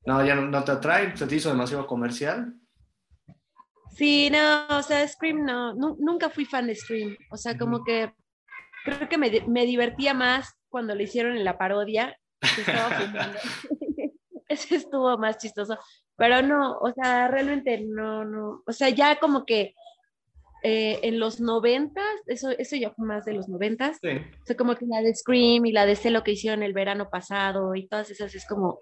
[0.05, 2.53] No, ya no, te atrae, se te hizo demasiado comercial.
[3.95, 7.15] Sí, no, o sea, Scream no, nunca fui fan de Scream.
[7.31, 8.13] O sea, como que
[8.83, 12.19] creo que me, me, divertía más cuando lo hicieron en la parodia.
[14.49, 15.77] Ese estuvo más chistoso.
[16.17, 18.61] Pero no, o sea, realmente no, no.
[18.65, 19.73] O sea, ya como que
[20.63, 24.75] eh, en los noventas, eso, eso ya fue más de los noventas, o sea, como
[24.75, 28.09] que la de Scream y la de lo que hicieron el verano pasado y todas
[28.09, 28.79] esas, es como,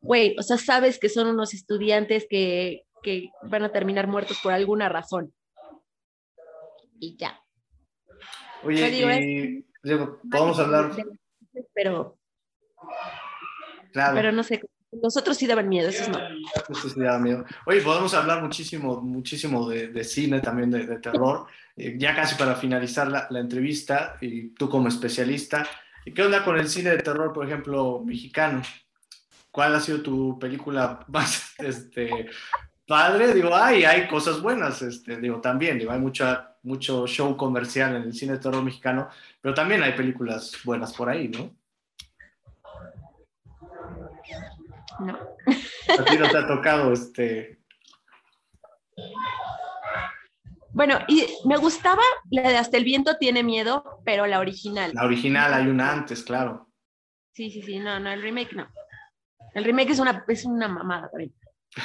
[0.00, 4.52] güey, o sea, sabes que son unos estudiantes que, que van a terminar muertos por
[4.52, 5.34] alguna razón.
[7.00, 7.40] Y ya.
[8.62, 9.64] Oye,
[10.30, 10.92] podemos hablar.
[11.74, 12.18] Pero,
[13.92, 14.14] claro.
[14.14, 14.60] pero no sé,
[15.02, 16.18] los otros sí daban miedo, esos no.
[16.68, 17.44] Esos sí daban miedo.
[17.66, 21.46] Oye, podemos hablar muchísimo, muchísimo de, cine, también de, terror.
[21.76, 25.66] Eh, ya casi para finalizar la, entrevista, y tú como especialista,
[26.14, 28.62] ¿qué onda con el cine de terror, por ejemplo, mexicano?
[29.50, 32.28] ¿Cuál ha sido tu película más este,
[32.86, 33.34] padre?
[33.34, 38.02] Digo, ay, hay cosas buenas, este, digo, también, digo, hay mucha, mucho show comercial en
[38.02, 39.08] el cine de terror mexicano,
[39.40, 41.56] pero también hay películas buenas por ahí, ¿no?
[45.00, 45.18] No.
[45.98, 47.60] A ti no te ha tocado este.
[50.72, 54.92] Bueno, y me gustaba la de Hasta el viento tiene miedo, pero la original.
[54.94, 56.68] La original, hay una antes, claro.
[57.32, 58.68] Sí, sí, sí, no, no, el remake no.
[59.54, 61.32] El remake es una, es una mamada también.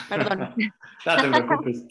[0.08, 0.56] Perdón.
[1.06, 1.88] no te preocupes.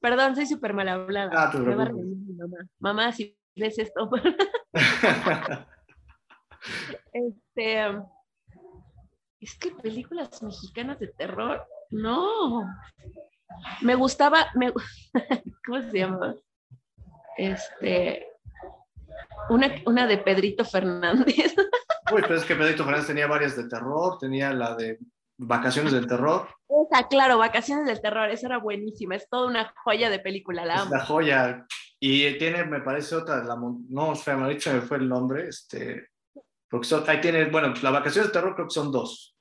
[0.00, 1.30] Perdón, soy súper mal hablada.
[1.34, 2.06] Ah, te preocupes.
[2.36, 2.56] Mamá.
[2.78, 4.10] mamá, si ves esto.
[7.12, 8.02] este,
[9.40, 12.64] es que películas mexicanas de terror, no.
[13.82, 14.72] Me gustaba, me,
[15.66, 16.34] ¿cómo se llama?
[17.36, 18.26] Este,
[19.48, 21.54] una, una de Pedrito Fernández.
[22.12, 24.98] Uy, pero es que Pedrito Fernández tenía varias de terror, tenía la de
[25.38, 26.48] Vacaciones del Terror.
[26.68, 30.82] Esa, claro, Vacaciones del Terror, esa era buenísima, es toda una joya de película, la
[30.82, 31.66] Es la joya.
[32.00, 36.08] Y tiene, me parece otra, la, no, o sea, me fue el nombre, este,
[36.68, 39.36] porque ahí tiene, bueno, la Vacaciones del Terror creo que son dos.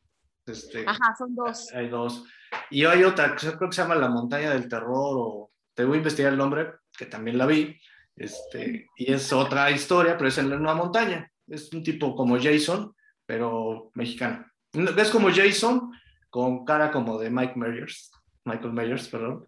[0.45, 1.71] Este, Ajá, son dos.
[1.73, 2.23] Hay dos.
[2.69, 5.97] Y hay otra, creo que se llama La Montaña del Terror, o te voy a
[5.97, 7.77] investigar el nombre, que también la vi,
[8.17, 11.31] este, y es otra historia, pero es en una montaña.
[11.47, 12.93] Es un tipo como Jason,
[13.25, 14.45] pero mexicano.
[14.73, 15.91] ¿Ves como Jason?
[16.29, 18.11] Con cara como de Mike Myers.
[18.43, 19.47] Michael Myers, perdón.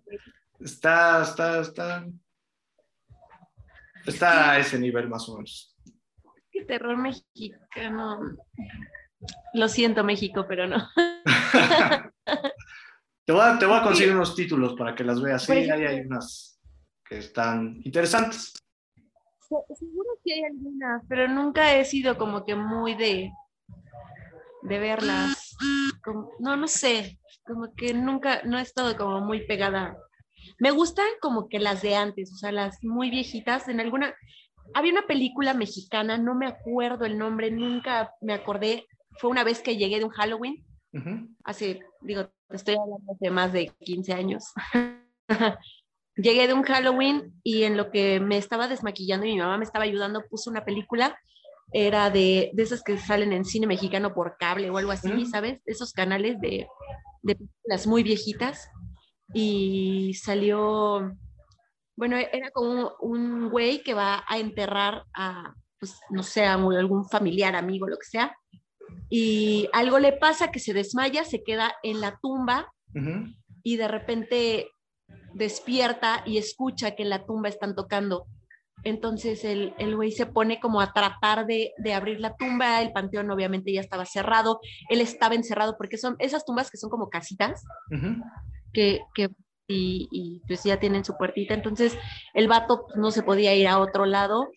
[0.59, 2.05] Está, está, está.
[4.05, 5.68] Está a ese nivel más o menos.
[6.67, 8.19] Terror mexicano.
[9.53, 10.77] Lo siento, México, pero no.
[13.25, 15.43] te, voy a, te voy a conseguir unos títulos para que las veas.
[15.43, 16.59] Sí, ahí hay unas
[17.03, 18.53] que están interesantes.
[19.49, 23.31] Seguro que hay algunas, pero nunca he sido como que muy de,
[24.61, 25.57] de verlas.
[26.39, 29.97] no, no sé, como que nunca, no he estado como muy pegada.
[30.59, 33.67] Me gustan como que las de antes, o sea, las muy viejitas.
[33.67, 34.13] En alguna,
[34.73, 38.87] había una película mexicana, no me acuerdo el nombre, nunca me acordé.
[39.19, 40.65] Fue una vez que llegué de un Halloween,
[41.43, 44.43] hace, digo, estoy hablando de más de 15 años.
[46.15, 49.65] llegué de un Halloween y en lo que me estaba desmaquillando y mi mamá me
[49.65, 51.17] estaba ayudando, puso una película
[51.71, 55.61] era de, de esas que salen en cine mexicano por cable o algo así, ¿sabes?
[55.65, 56.67] Esos canales de,
[57.21, 58.69] de películas muy viejitas.
[59.33, 61.15] Y salió,
[61.99, 67.09] bueno, era como un güey que va a enterrar a, pues, no sé, a algún
[67.09, 68.37] familiar, amigo, lo que sea.
[69.09, 72.71] Y algo le pasa que se desmaya, se queda en la tumba
[73.63, 74.69] y de repente
[75.33, 78.27] despierta y escucha que en la tumba están tocando
[78.83, 82.93] entonces el, el güey se pone como a tratar de, de, abrir la tumba, el
[82.93, 87.09] panteón obviamente ya estaba cerrado, él estaba encerrado porque son esas tumbas que son como
[87.09, 87.61] casitas,
[88.71, 89.29] que, que
[89.69, 91.95] y, y, pues ya tienen su puertita, entonces
[92.33, 94.49] el vato pues, no se podía ir a otro lado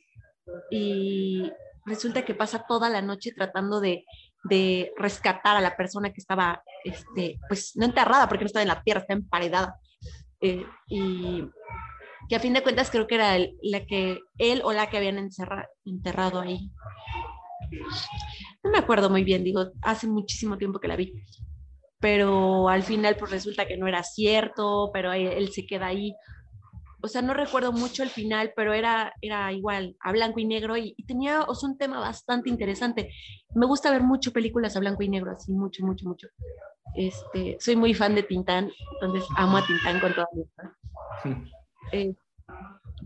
[0.70, 1.52] y
[1.84, 4.04] resulta que pasa toda la noche tratando de,
[4.44, 8.68] de rescatar a la persona que estaba, este, pues no enterrada porque no estaba en
[8.68, 9.76] la tierra, está emparedada.
[10.40, 11.44] Eh, y
[12.28, 15.28] que a fin de cuentas creo que era la que él o la que habían
[15.84, 16.70] enterrado ahí.
[18.64, 21.12] No me acuerdo muy bien, digo, hace muchísimo tiempo que la vi.
[22.02, 26.14] Pero al final pues resulta que no era cierto, pero él, se queda ahí.
[27.00, 30.76] O sea, no recuerdo mucho el final, pero era, era igual, a blanco y negro
[30.76, 33.10] y, tenía o un tema bastante interesante.
[33.54, 36.28] Me gusta ver mucho películas a blanco y negro, así, mucho, mucho, mucho.
[36.94, 40.44] Este, soy muy fan de Tintán, entonces amo a Tintán con toda mi
[41.92, 42.14] eh,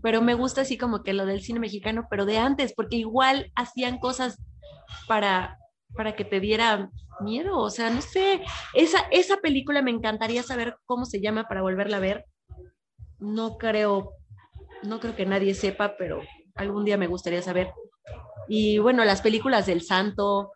[0.01, 3.51] pero me gusta así como que lo del cine mexicano, pero de antes, porque igual
[3.55, 4.37] hacían cosas
[5.07, 5.57] para,
[5.95, 6.89] para que te diera
[7.21, 8.41] miedo, o sea, no sé,
[8.73, 12.25] esa, esa película me encantaría saber cómo se llama para volverla a ver.
[13.19, 14.11] No creo,
[14.83, 16.21] no creo que nadie sepa, pero
[16.55, 17.73] algún día me gustaría saber.
[18.47, 20.51] Y bueno, las películas del santo,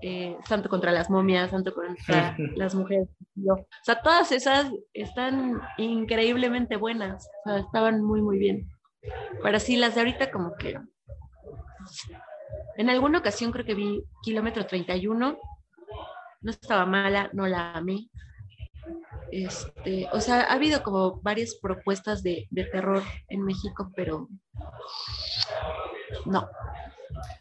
[0.00, 3.08] eh, Santo contra las momias, Santo contra las mujeres.
[3.48, 8.68] O sea, todas esas están increíblemente buenas, o sea, estaban muy, muy bien.
[9.42, 10.78] Pero sí, las de ahorita como que...
[12.78, 15.38] En alguna ocasión creo que vi Kilómetro 31,
[16.40, 18.08] no estaba mala, no la amé.
[19.30, 24.28] Este, o sea, ha habido como varias propuestas de, de terror en México, pero
[26.24, 26.48] no,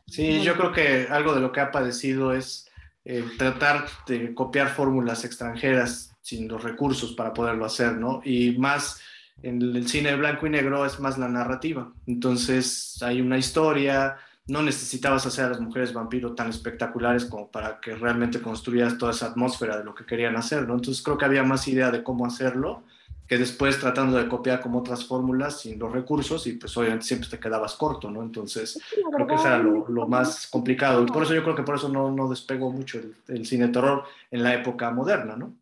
[0.07, 2.69] Sí, yo creo que algo de lo que ha padecido es
[3.05, 8.21] eh, tratar de copiar fórmulas extranjeras sin los recursos para poderlo hacer, ¿no?
[8.23, 9.01] Y más
[9.43, 11.93] en el cine blanco y negro es más la narrativa.
[12.05, 14.17] Entonces hay una historia,
[14.47, 19.11] no necesitabas hacer a las mujeres vampiro tan espectaculares como para que realmente construyeras toda
[19.11, 20.75] esa atmósfera de lo que querían hacer, ¿no?
[20.75, 22.83] Entonces creo que había más idea de cómo hacerlo
[23.27, 27.29] que después tratando de copiar como otras fórmulas sin los recursos y pues obviamente siempre
[27.29, 28.23] te quedabas corto, ¿no?
[28.23, 28.79] Entonces
[29.13, 31.75] creo que eso era lo, lo, más complicado y por eso yo creo que por
[31.75, 35.53] eso no, no despegó mucho el, el cine terror en la época moderna, ¿no?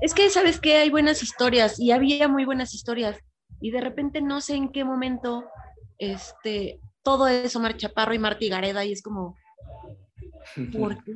[0.00, 3.18] Es que sabes que hay buenas historias y había muy buenas historias
[3.60, 5.44] y de repente no sé en qué momento
[5.98, 9.36] este todo eso Omar Chaparro y Martí Gareda y es como
[10.72, 11.12] ¿por qué?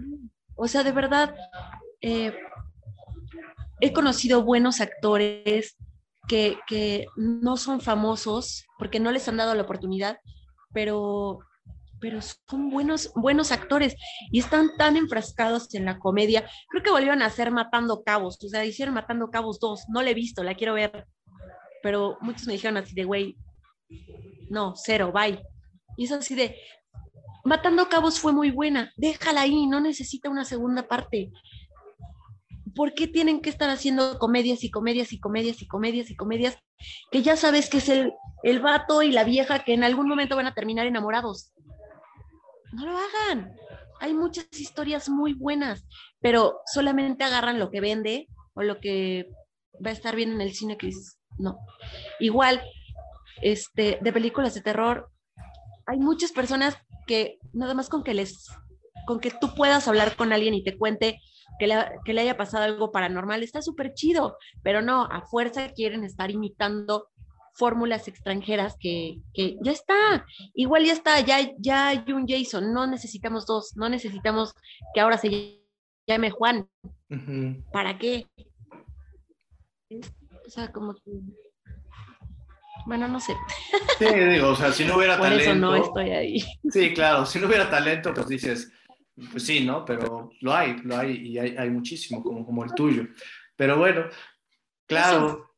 [0.56, 1.34] O sea, de verdad
[2.00, 2.34] eh,
[3.80, 5.76] he conocido buenos actores
[6.28, 10.18] que, que, no son famosos porque no les han dado la oportunidad,
[10.72, 11.40] pero,
[12.00, 13.94] pero son buenos, buenos actores
[14.30, 16.48] y están tan enfrascados en la comedia.
[16.70, 20.10] Creo que volvieron a hacer Matando Cabos, o sea, hicieron Matando Cabos 2, no la
[20.10, 21.06] he visto, la quiero ver,
[21.82, 23.36] pero muchos me dijeron así de, güey,
[24.48, 25.42] no, cero, bye.
[25.96, 26.56] Y es así de,
[27.44, 31.30] Matando Cabos fue muy buena, déjala ahí, no necesita una segunda parte.
[32.74, 36.58] ¿por qué tienen que estar haciendo comedias y comedias y comedias y comedias y comedias
[37.10, 40.36] que ya sabes que es el, el vato y la vieja que en algún momento
[40.36, 41.52] van a terminar enamorados?
[42.72, 43.56] No lo hagan.
[44.00, 45.86] Hay muchas historias muy buenas,
[46.20, 49.28] pero solamente agarran lo que vende o lo que
[49.84, 51.58] va a estar bien en el cine que dices, no.
[52.18, 52.62] Igual,
[53.40, 55.10] este, de películas de terror,
[55.86, 56.76] hay muchas personas
[57.06, 58.48] que nada más con que les,
[59.06, 61.20] con que tú puedas hablar con alguien y te cuente
[61.58, 66.30] que le, haya pasado algo paranormal, está súper chido, pero no, a fuerza quieren estar
[66.30, 67.08] imitando
[67.52, 72.86] fórmulas extranjeras que, que, ya está, igual ya está, ya, ya hay un Jason, no
[72.86, 74.54] necesitamos dos, no necesitamos
[74.92, 75.62] que ahora se
[76.06, 76.68] llame Juan.
[77.72, 78.26] ¿Para qué?
[80.46, 81.20] O sea, como que...
[82.86, 83.34] Bueno, no sé.
[83.98, 85.50] Sí, digo, o sea, si no hubiera Por talento.
[85.50, 86.44] Eso no estoy ahí.
[86.70, 88.70] Sí, claro, si no hubiera talento, pues dices,
[89.30, 89.84] pues sí, ¿no?
[89.84, 93.06] Pero lo hay, lo hay y hay, hay muchísimo como, como el tuyo.
[93.56, 94.06] Pero bueno,
[94.86, 95.54] claro,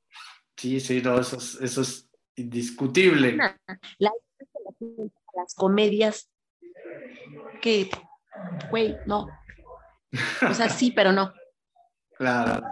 [0.56, 3.36] sí, sí, no, eso es, eso es indiscutible.
[3.98, 4.12] La,
[5.36, 6.30] las comedias
[7.60, 7.90] que,
[8.70, 9.26] güey, no.
[10.48, 11.32] O sea, sí, pero no.
[12.16, 12.62] Claro.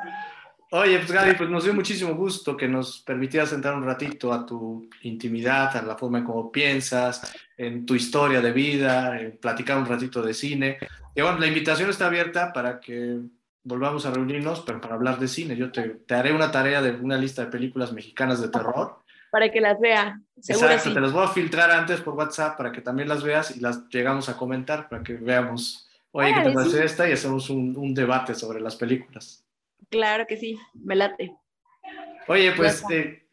[0.77, 4.45] Oye, pues Gaby, pues nos dio muchísimo gusto que nos permitieras entrar un ratito a
[4.45, 9.79] tu intimidad, a la forma en cómo piensas, en tu historia de vida, en platicar
[9.79, 10.79] un ratito de cine.
[11.15, 13.21] Y bueno, la invitación está abierta para que
[13.63, 15.55] volvamos a reunirnos, pero para hablar de cine.
[15.55, 18.99] Yo te, te haré una tarea de una lista de películas mexicanas de terror.
[19.31, 20.21] Para que las vea.
[20.41, 20.95] Seguro Exacto, sí.
[20.97, 23.89] te las voy a filtrar antes por WhatsApp para que también las veas y las
[23.91, 26.85] llegamos a comentar para que veamos, oye, ¿qué te parece sí.
[26.85, 27.09] esta?
[27.09, 29.44] Y hacemos un, un debate sobre las películas.
[29.95, 31.37] Claro que sí, me late.
[32.27, 33.29] Oye, pues eh,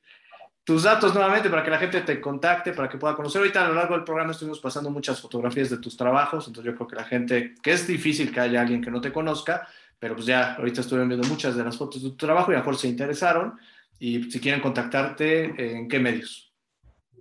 [0.64, 3.42] tus datos nuevamente para que la gente te contacte, para que pueda conocer.
[3.42, 6.76] Ahorita a lo largo del programa estuvimos pasando muchas fotografías de tus trabajos, entonces yo
[6.76, 10.14] creo que la gente, que es difícil que haya alguien que no te conozca, pero
[10.14, 12.64] pues ya ahorita estuvieron viendo muchas de las fotos de tu trabajo y a lo
[12.64, 13.58] mejor se interesaron.
[13.98, 16.54] Y si quieren contactarte, ¿en qué medios?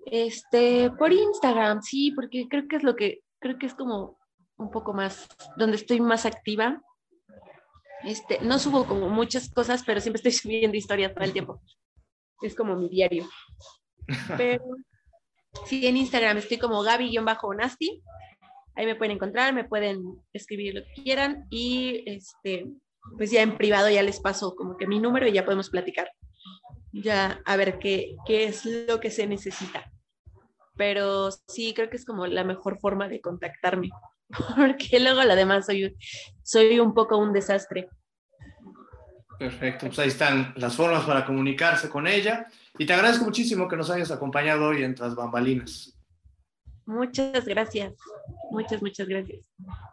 [0.05, 4.19] Este, por Instagram, sí, porque creo que es lo que, creo que es como
[4.59, 5.27] un poco más,
[5.57, 6.83] donde estoy más activa.
[8.05, 11.63] Este, no subo como muchas cosas, pero siempre estoy subiendo historias todo el tiempo.
[12.43, 13.29] Es como mi diario.
[14.37, 14.65] Pero
[15.67, 18.03] sí, en Instagram estoy como Gaby-Onasti.
[18.77, 22.67] Ahí me pueden encontrar, me pueden escribir lo que quieran y este,
[23.19, 26.11] pues ya en privado ya les paso como que mi número y ya podemos platicar.
[26.93, 29.93] Ya a ver qué, qué es lo que se necesita.
[30.77, 33.91] Pero sí, creo que es como la mejor forma de contactarme,
[34.57, 35.97] porque luego lo demás soy,
[36.43, 37.89] soy un poco un desastre.
[39.39, 42.47] Perfecto, pues ahí están las formas para comunicarse con ella.
[42.79, 45.97] Y te agradezco muchísimo que nos hayas acompañado hoy en Tras Bambalinas.
[46.85, 47.95] Muchas gracias,
[48.51, 49.39] muchas, muchas gracias.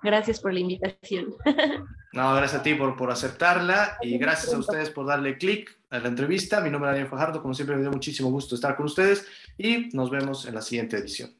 [0.03, 1.33] Gracias por la invitación.
[2.13, 5.99] No, gracias a ti por, por aceptarla y gracias a ustedes por darle clic a
[5.99, 6.61] la entrevista.
[6.61, 9.89] Mi nombre es Daniel Fajardo, como siempre me dio muchísimo gusto estar con ustedes y
[9.93, 11.35] nos vemos en la siguiente edición.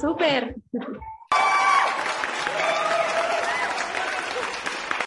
[0.00, 0.54] Súper.